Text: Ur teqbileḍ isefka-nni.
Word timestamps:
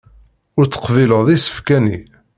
Ur 0.57 0.65
teqbileḍ 0.67 1.27
isefka-nni. 1.35 1.99